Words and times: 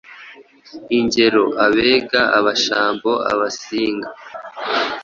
Ingero: 0.97 1.43
Abega, 1.65 2.21
Abashambo, 2.37 3.11
Abasinga,… 3.31 4.09